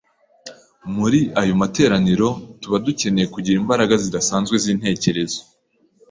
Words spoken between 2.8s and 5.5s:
dukeneye kugira imbaraga zidasanzwe z’intekerezo